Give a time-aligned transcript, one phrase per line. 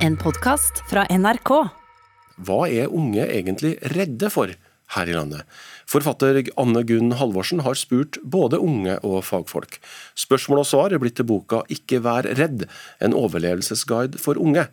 [0.00, 1.50] En podkast fra NRK.
[2.40, 4.48] Hva er unge egentlig redde for
[4.94, 5.44] her i landet?
[5.92, 9.76] Forfatter Anne Gunn Halvorsen har spurt både unge og fagfolk.
[10.16, 12.64] Spørsmål og svar er blitt til boka Ikke vær redd,
[13.04, 14.70] en overlevelsesguide for unge.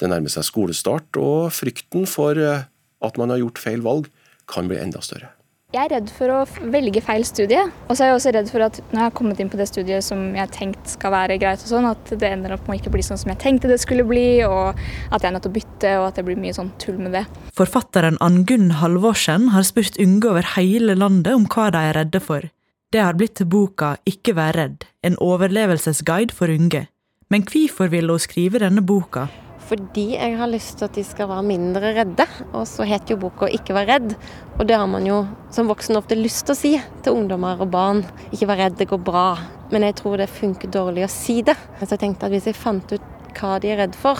[0.00, 4.08] Det nærmer seg skolestart, og frykten for at man har gjort feil valg,
[4.48, 5.34] kan bli enda større.
[5.72, 7.62] Jeg er redd for å velge feil studie.
[7.88, 9.66] Og så er jeg også redd for at når jeg har kommet inn på det
[9.70, 12.76] studiet som jeg har tenkt skal være greit, og sånn, at det ender opp med
[12.76, 15.46] å ikke bli sånn som jeg tenkte det skulle bli, og at jeg er nødt
[15.46, 17.24] til å bytte, og at det blir mye sånn tull med det.
[17.56, 22.52] Forfatteren Angunn Halvorsen har spurt unge over hele landet om hva de er redde for.
[22.92, 26.84] Det har blitt til boka Ikke vær redd, en overlevelsesguide for unge.
[27.32, 29.30] Men hvorfor ville hun skrive denne boka?
[29.68, 32.26] Fordi jeg har lyst til at de skal være mindre redde.
[32.52, 34.16] Og så heter jo boka 'Ikke vær redd',
[34.58, 37.70] og det har man jo som voksen ofte lyst til å si til ungdommer og
[37.70, 38.04] barn.
[38.32, 39.38] Ikke vær redd, det går bra.
[39.70, 41.56] Men jeg tror det funker dårlig å si det.
[41.80, 43.00] Så jeg tenkte at hvis jeg fant ut
[43.38, 44.18] hva de er redd for,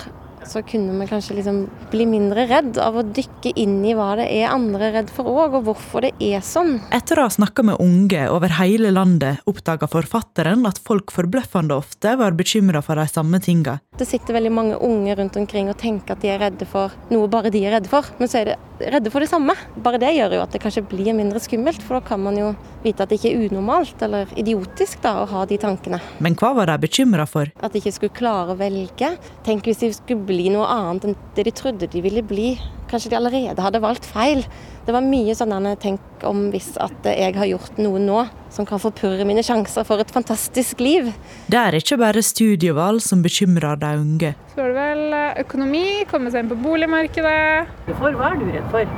[0.49, 4.29] så kunne vi kanskje liksom bli mindre redd av å dykke inn i hva det
[4.33, 6.79] er andre er redd for òg, og hvorfor det er sånn.
[6.95, 12.17] Etter å ha snakka med unge over hele landet, oppdaga forfatteren at folk forbløffende ofte
[12.21, 13.79] var bekymra for de samme tinga.
[13.99, 17.31] Det sitter veldig mange unge rundt omkring og tenker at de er redde for noe
[17.31, 19.55] bare de er redde for, men så er de redde for det samme.
[19.85, 22.53] Bare det gjør jo at det kanskje blir mindre skummelt, for da kan man jo
[22.83, 26.01] vite at det ikke er unormalt eller idiotisk da, å ha de tankene.
[26.25, 27.53] Men hva var de bekymra for?
[27.63, 29.13] At de ikke skulle klare å velge.
[29.47, 32.55] Tenk hvis de skulle bli noe annet enn det de trodde de ville bli.
[32.91, 34.43] Kanskje de allerede hadde valgt feil.
[34.85, 38.81] Det var mye sånn tenk om hvis at jeg har gjort noe nå som kan
[38.83, 41.13] forpurre mine sjanser for et fantastisk liv.
[41.47, 44.35] Det er ikke bare studievalg som bekymrer de unge.
[44.53, 47.73] Så er det vel eh, økonomi, komme seg inn på boligmarkedet.
[47.97, 48.97] Hva er du redd for?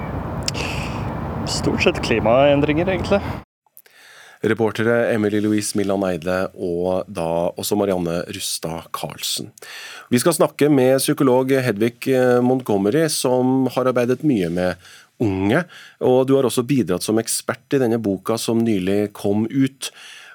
[1.51, 3.21] Stort sett klimaendringer, egentlig.
[4.45, 9.48] Reportere Emily Louise Millan Eide og da også Marianne Rustad Karlsen.
[10.12, 12.12] Vi skal snakke med psykolog Hedvig
[12.45, 14.91] Montgomery, som har arbeidet mye med
[15.23, 15.64] unge.
[16.05, 19.91] Og du har også bidratt som ekspert i denne boka som nylig kom ut.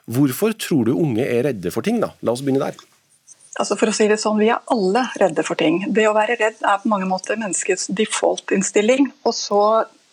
[0.09, 2.13] Hvorfor tror du unge er redde for ting, da?
[2.25, 2.79] La oss begynne der.
[3.59, 5.81] Altså for å si det sånn, Vi er alle redde for ting.
[5.93, 9.11] Det å være redd er på mange måter menneskets default-innstilling.
[9.27, 9.61] Og så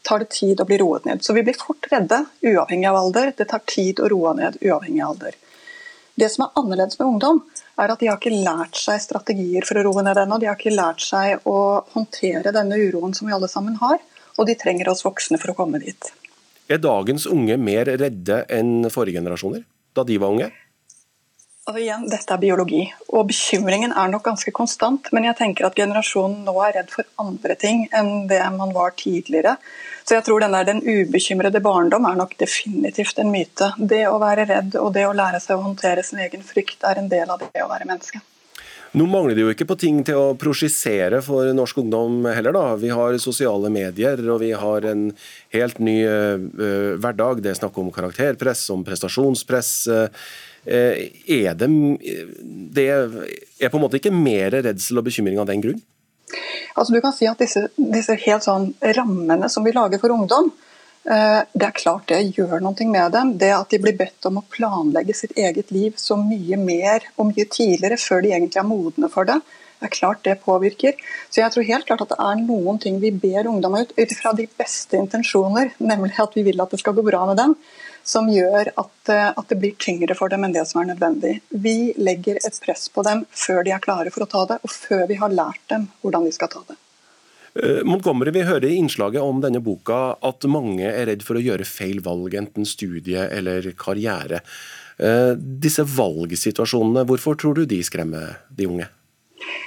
[0.07, 1.25] tar det tid å bli roet ned.
[1.25, 3.33] Så vi blir fort redde, uavhengig av alder.
[3.37, 5.39] Det tar tid å roe ned, uavhengig av alder.
[6.17, 7.43] Det som er annerledes med ungdom,
[7.77, 10.39] er at de har ikke lært seg strategier for å roe ned ennå.
[10.41, 14.01] De har ikke lært seg å håndtere denne uroen som vi alle sammen har,
[14.37, 16.13] og de trenger oss voksne for å komme dit.
[16.73, 20.49] Er dagens unge mer redde enn forrige generasjoner, da de var unge?
[21.67, 25.09] Altså igjen, Dette er biologi, og bekymringen er nok ganske konstant.
[25.11, 28.95] Men jeg tenker at generasjonen nå er redd for andre ting enn det man var
[28.95, 29.57] tidligere.
[30.07, 33.73] Så jeg tror den, den ubekymrede barndom er nok definitivt en myte.
[33.79, 37.03] Det å være redd og det å lære seg å håndtere sin egen frykt er
[37.03, 38.23] en del av det å være menneske.
[38.95, 42.55] Nå mangler det jo ikke på ting til å prosjisere for norsk ungdom heller.
[42.55, 42.77] da.
[42.81, 45.09] Vi har sosiale medier, og vi har en
[45.57, 46.37] helt ny uh,
[47.01, 47.43] hverdag.
[47.43, 49.73] Det er snakk om karakterpress, om prestasjonspress.
[49.91, 50.31] Uh,
[50.67, 51.69] er det,
[52.75, 55.83] det er på en måte ikke mer redsel og bekymring av den grunn?
[56.77, 60.51] Altså du kan si at disse, disse helt sånn rammene som vi lager for ungdom,
[61.07, 63.29] det er klart det gjør noe med dem.
[63.39, 67.29] Det at de blir bedt om å planlegge sitt eget liv så mye mer og
[67.29, 69.39] mye tidligere, før de egentlig er modne for det,
[69.79, 70.95] det er klart det påvirker.
[71.31, 74.15] Så jeg tror helt klart at det er noen ting vi ber ungdom ut ut
[74.17, 77.55] fra de beste intensjoner, nemlig at vi vil at det skal gå bra med dem
[78.07, 81.41] som gjør at, eh, at, det blir tyngre for dem enn det som er nødvendig.
[81.51, 84.71] Vi legger et press på dem før de er klare for å ta det, og
[84.71, 86.79] før vi har lært dem hvordan de skal ta det.
[87.63, 91.45] Eh, Montgomery, Vi hører i innslaget om denne boka at mange er redd for å
[91.45, 94.43] gjøre feil valg, enten studie eller karriere.
[94.99, 98.89] Eh, disse valgsituasjonene, hvorfor tror du de skremmer de unge?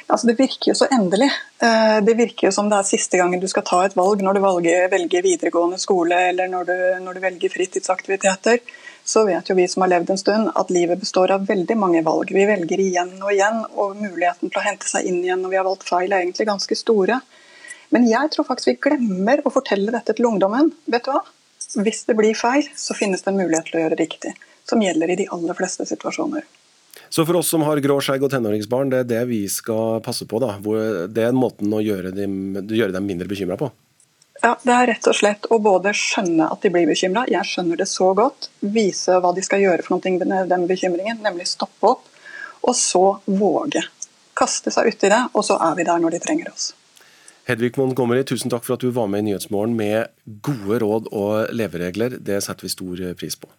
[0.09, 1.29] Altså, det virker jo så endelig.
[1.61, 4.37] Eh, det virker jo som det er siste gangen du skal ta et valg når
[4.37, 8.61] du velger, velger videregående skole eller når du, når du, velger fritidsaktiviteter.
[9.05, 12.03] Så vet jo vi som har levd en stund at livet består av veldig mange
[12.05, 12.33] valg.
[12.33, 15.61] Vi velger igjen og igjen, og muligheten til å hente seg inn igjen når vi
[15.61, 17.21] har valgt feil er egentlig ganske store.
[17.95, 20.71] Men jeg tror faktisk vi glemmer å fortelle dette til ungdommen.
[20.85, 21.23] Vet du hva?
[21.79, 24.33] Hvis det blir feil, så finnes det en mulighet til å gjøre riktig.
[24.69, 26.45] Som gjelder i de aller fleste situasjoner.
[27.09, 30.27] Så for oss som har grå skjegg og tenåringsbarn, det er det vi skal passe
[30.29, 30.41] på.
[30.41, 30.55] da.
[31.09, 33.71] Det er måten å gjøre dem, gjøre dem mindre bekymra på.
[34.41, 37.81] Ja, Det er rett og slett å både skjønne at de blir bekymra, jeg skjønner
[37.81, 41.91] det så godt, vise hva de skal gjøre for noe med den bekymringen, nemlig stoppe
[41.91, 42.05] opp,
[42.63, 43.83] og så våge.
[44.39, 46.71] Kaste seg uti det, og så er vi der når de trenger oss.
[47.49, 50.11] Hedvig Montgomery, tusen takk for at du var med i Nyhetsmorgen med
[50.45, 52.19] gode råd og leveregler.
[52.21, 53.49] Det setter vi stor pris på.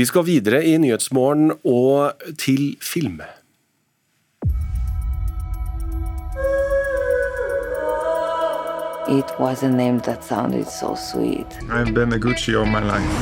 [0.00, 3.20] Vi skal videre i Nyhetsmorgen og til film.
[9.12, 11.46] It was a name that sounded so sweet.
[11.68, 13.12] I've been a Gucci all my life.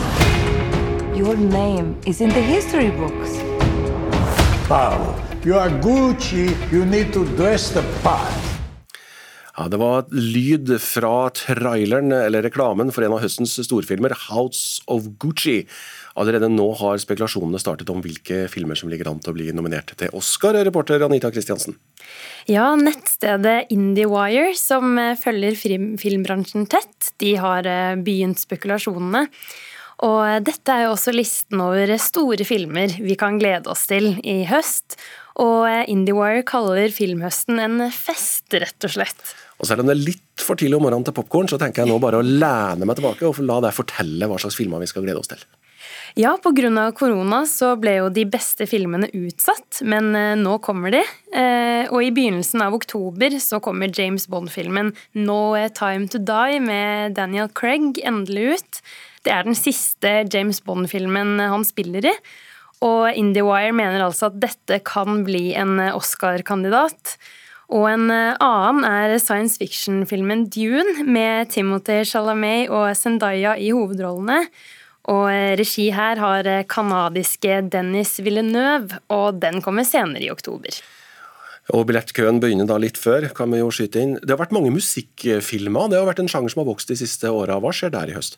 [1.19, 3.43] Your name is in the history books.
[4.69, 6.55] Paolo, you are Gucci.
[6.73, 8.54] You need to dress the part.
[9.55, 15.07] Ja, Det var lyd fra traileren, eller reklamen, for en av høstens storfilmer, 'House of
[15.23, 15.67] Gucci'.
[16.19, 19.95] Allerede nå har spekulasjonene startet om hvilke filmer som ligger an til å bli nominert
[19.97, 21.77] til Oscar, reporter Anita Kristiansen.
[22.51, 29.29] Ja, nettstedet IndieWire, som eh, følger filmbransjen tett, de har eh, begynt spekulasjonene.
[30.03, 34.17] Og eh, dette er jo også listen over store filmer vi kan glede oss til
[34.23, 34.99] i høst.
[35.39, 39.35] Og IndieWire kaller filmhøsten en fest, rett og slett.
[39.61, 41.93] Og Selv om det er litt for tidlig om morgenen til popkorn, så tenker jeg
[41.93, 45.07] nå bare å lene meg tilbake og la deg fortelle hva slags filmer vi skal
[45.07, 45.45] glede oss til.
[46.15, 46.93] Ja, pga.
[46.95, 51.01] korona så ble jo de beste filmene utsatt, men eh, nå kommer de.
[51.35, 57.17] Eh, og i begynnelsen av oktober så kommer James Bond-filmen No Time To Die med
[57.19, 58.81] Daniel Craig endelig ut.
[59.27, 62.15] Det er den siste James Bond-filmen han spiller i.
[62.85, 67.17] Og IndieWire mener altså at dette kan bli en Oscar-kandidat.
[67.73, 74.43] Og en eh, annen er science fiction-filmen Dune med Timothy Chalamet og Zendaya i hovedrollene.
[75.13, 76.67] Og eh, regi her har eh,
[77.73, 80.77] Dennis Villeneuve, og den kommer senere i oktober.
[81.73, 84.19] Og Billettkøen begynner da litt før, kan vi jo skyte inn.
[84.21, 87.31] Det har vært mange musikkfilmer, det har vært en sjanger som har vokst de siste
[87.33, 87.57] åra.
[87.63, 88.37] Hva skjer der i høst?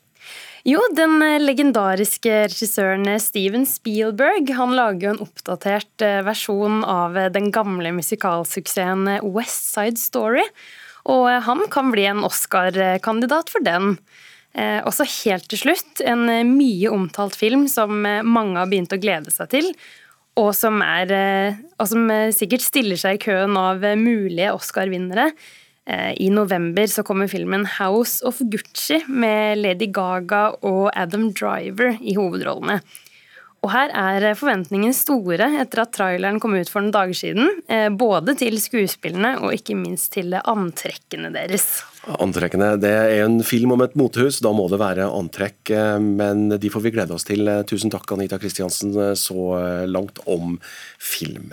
[0.66, 7.52] Jo, den eh, legendariske regissøren Steven Spielberg han lager jo en oppdatert versjon av den
[7.54, 10.46] gamle musikalsuksessen West Side Story.
[11.06, 13.94] Og han kan bli en Oscar-kandidat for den.
[14.56, 18.94] Eh, også helt til slutt, en eh, mye omtalt film som eh, mange har begynt
[18.94, 19.68] å glede seg til.
[20.36, 21.12] Og som, er,
[21.80, 25.30] og som sikkert stiller seg i køen av mulige Oscar-vinnere.
[26.20, 32.16] I november så kommer filmen 'House of Gucci' med Lady Gaga og Adam Driver i
[32.18, 32.80] hovedrollene.
[33.64, 37.48] Og her er forventningene store etter at traileren kom ut for noen dager siden.
[37.98, 41.82] Både til skuespillene og ikke minst til antrekkene deres.
[42.06, 42.76] Antrekkene.
[42.78, 45.72] Det er en film om et motehus, da må det være antrekk.
[45.74, 47.42] Eh, men de får vi glede oss til.
[47.50, 50.58] Eh, tusen takk, Anita Kristiansen, eh, så langt om
[51.02, 51.50] film.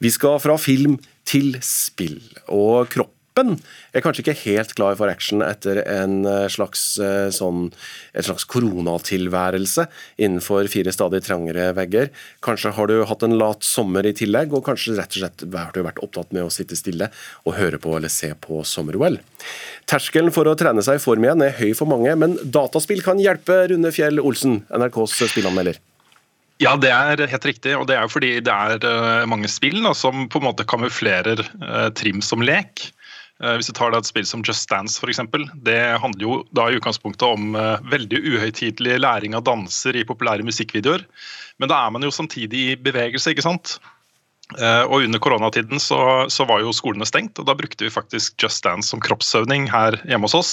[0.00, 0.96] Vi skal fra film
[1.28, 2.22] til spill.
[2.48, 3.58] Og kropp kroppen
[3.92, 7.72] er kanskje ikke helt klar for action etter en eh, slags, eh, sånn,
[8.14, 9.86] en slags koronatilværelse
[10.18, 12.10] innenfor fire stadig trangere vegger.
[12.42, 15.72] Kanskje har du hatt en lat sommer i tillegg, og kanskje rett og slett har
[15.72, 17.10] du vært opptatt med å sitte stille
[17.44, 19.18] og høre på eller se på sommer-OL.
[19.86, 23.20] Terskelen for å trene seg i form igjen er høy for mange, men dataspill kan
[23.20, 25.80] hjelpe, Rune Fjell Olsen, NRKs spillanmelder.
[26.62, 27.72] Ja, det er helt riktig.
[27.74, 30.66] Og det er jo fordi det er uh, mange spill da, som på en måte
[30.68, 32.92] kamuflerer eh, trim som lek.
[33.42, 35.22] Eh, hvis du tar et spill som Just Dance f.eks.
[35.66, 40.46] Det handler jo da i utgangspunktet om eh, veldig uhøytidelig læring av danser i populære
[40.46, 41.04] musikkvideoer.
[41.58, 43.76] Men da er man jo samtidig i bevegelse, ikke sant.
[44.58, 48.36] Eh, og Under koronatiden så, så, var jo skolene stengt, og da brukte vi faktisk
[48.42, 50.52] Just Dance som kroppsøvning her hjemme hos oss.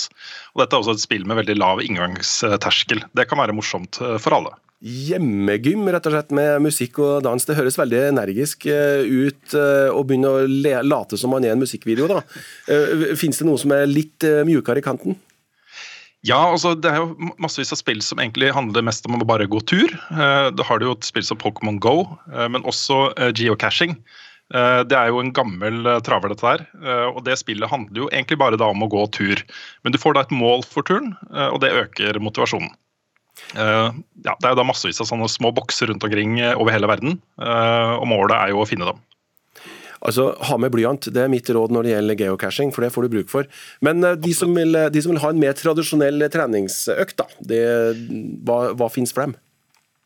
[0.56, 3.06] Og Dette er også et spill med veldig lav inngangsterskel.
[3.14, 7.44] Det kan være morsomt for alle hjemmegym rett og slett med musikk og dans.
[7.46, 10.46] Det høres veldig energisk eh, ut eh, å begynne å
[10.86, 12.08] late som man er en musikkvideo.
[12.12, 12.22] da.
[12.72, 15.20] Eh, Fins det noe som er litt mjukere i kanten?
[16.28, 19.48] Ja, altså det er jo massevis av spill som egentlig handler mest om å bare
[19.48, 19.94] gå tur.
[20.12, 23.96] Da har du jo et spill som Pokémon Go, men også geocaching.
[24.52, 26.66] Det er jo en gammel traver, dette her.
[27.14, 29.46] Og det spillet handler jo egentlig bare da om å gå tur.
[29.88, 32.76] Men du får da et mål for turen, og det øker motivasjonen.
[33.58, 33.90] Uh,
[34.26, 36.90] ja, det er jo da massevis av sånne små bokser rundt omkring eh, over hele
[36.90, 39.00] verden, uh, og målet er jo å finne dem.
[40.00, 43.08] Altså, Ha med blyant, det er mitt råd når det gjelder geocaching, for det får
[43.08, 43.50] du bruk for.
[43.86, 47.64] Men uh, de, som vil, de, som vil, ha en mer tradisjonell treningsøkt, da, det,
[48.48, 49.38] hva, hva finnes for dem?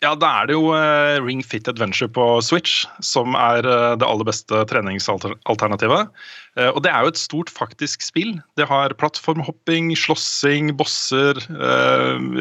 [0.04, 4.04] Ja, Da er det jo uh, Ring Fit Adventure på Switch som er uh, det
[4.04, 6.10] aller beste treningsalternativet.
[6.60, 8.34] Uh, og Det er jo et stort faktisk spill.
[8.60, 11.40] Det har plattformhopping, slåssing, bosser,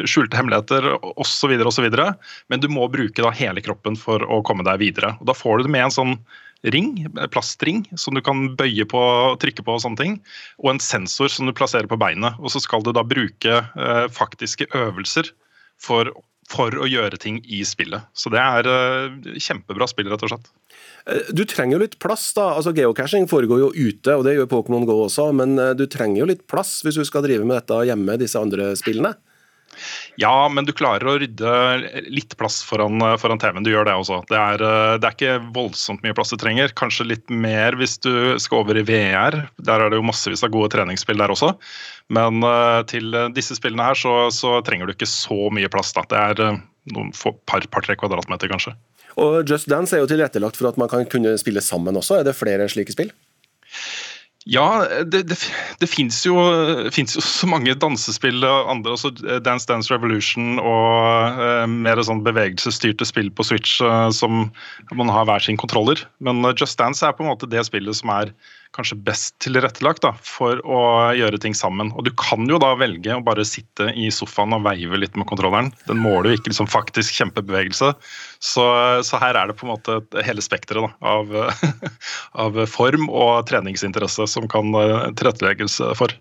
[0.03, 1.53] skjulte hemmeligheter osv.
[1.63, 1.87] osv.
[2.51, 5.13] Men du må bruke da hele kroppen for å komme deg videre.
[5.21, 6.17] Og Da får du det med en sånn
[6.75, 6.91] ring,
[7.31, 10.19] plastring, som du kan bøye på og trykke på, og sånne ting,
[10.63, 12.35] og en sensor som du plasserer på beinet.
[12.43, 13.63] Og Så skal du da bruke
[14.11, 15.31] faktiske øvelser
[15.79, 16.11] for
[16.51, 18.09] for å gjøre ting i spillet.
[18.17, 20.51] Så det er uh, kjempebra spill, rett og slett.
[21.05, 22.53] Eh, du trenger jo litt plass, da.
[22.57, 26.23] Altså Geocaching foregår jo ute, og det gjør Pokémon GO også, men eh, du trenger
[26.23, 29.15] jo litt plass hvis du skal drive med dette hjemme, disse andre spillene?
[30.21, 31.53] Ja, men du klarer å rydde
[32.11, 33.65] litt plass foran, foran TV-en.
[33.65, 34.21] Du gjør det også.
[34.29, 36.73] Det er, eh, det er, ikke voldsomt mye plass du trenger.
[36.77, 39.43] Kanskje litt mer hvis du skal over i VR.
[39.65, 41.53] Der er det jo massevis av gode treningsspill der også.
[42.13, 45.93] Men uh, til disse spillene her så, så, trenger du ikke så mye plass.
[45.95, 46.05] Da.
[46.09, 46.57] Det er
[46.93, 47.13] noen
[47.47, 48.75] par-tre par, kvadratmeter, kanskje.
[49.21, 52.19] Og Just Dance er jo tilrettelagt for at man kan kunne spille sammen også.
[52.19, 53.13] Er det flere slike spill?
[54.49, 55.37] Ja, det, det,
[55.79, 59.13] det fins jo, jo, så mange dansespill og andre, også
[59.45, 64.49] Dance Dance Revolution og eh, mer sånn bevegelsesstyrte spill på Switch eh, som
[64.91, 66.03] man har hver sin kontroller.
[66.19, 68.33] Men Just Dance er på en måte det spillet som er
[68.73, 70.81] kanskje best tilrettelagt da, for å
[71.17, 71.91] gjøre ting sammen.
[71.93, 75.27] Og du kan jo da velge å bare sitte i sofaen og veive litt med
[75.29, 75.71] kontrolleren.
[75.87, 77.93] Den måler jo ikke liksom faktisk kjempebevegelse.
[78.43, 78.67] Så,
[79.05, 81.33] så, her er det på en måte hele spekteret av,
[82.45, 86.13] av form og treningsinteresse som kan eh, tilrettelegges for.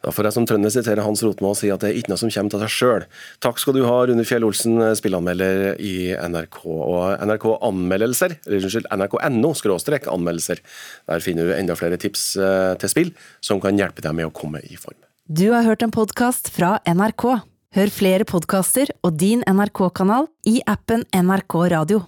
[0.00, 2.20] Da får jeg som trønder sitere Hans Rotmo og si at det er ikke noe
[2.22, 3.04] som kommer til seg sjøl.
[3.44, 6.62] Takk skal du ha, Rune Fjell Olsen, spillanmelder i NRK.
[6.64, 10.64] Og NRK Anmeldelser, eller unnskyld, nrk.no skråstrek anmeldelser.
[11.10, 13.14] Der finner du enda flere tips eh, til spill
[13.44, 14.98] som kan hjelpe deg med å komme i form.
[15.30, 17.26] Du har hørt en podkast fra NRK.
[17.76, 22.00] Hør flere podkaster og din NRK-kanal i appen NRK Radio.